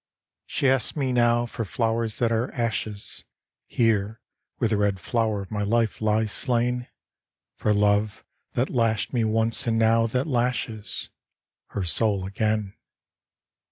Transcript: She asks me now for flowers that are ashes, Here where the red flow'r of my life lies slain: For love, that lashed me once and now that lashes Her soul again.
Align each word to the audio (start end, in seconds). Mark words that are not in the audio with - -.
She 0.47 0.67
asks 0.67 0.97
me 0.97 1.13
now 1.13 1.45
for 1.45 1.63
flowers 1.63 2.17
that 2.17 2.31
are 2.31 2.51
ashes, 2.53 3.23
Here 3.67 4.19
where 4.57 4.67
the 4.67 4.75
red 4.75 4.99
flow'r 4.99 5.43
of 5.43 5.51
my 5.51 5.61
life 5.61 6.01
lies 6.01 6.31
slain: 6.31 6.87
For 7.55 7.71
love, 7.71 8.25
that 8.53 8.71
lashed 8.71 9.13
me 9.13 9.23
once 9.23 9.67
and 9.67 9.77
now 9.77 10.07
that 10.07 10.25
lashes 10.25 11.11
Her 11.67 11.83
soul 11.83 12.25
again. 12.25 12.73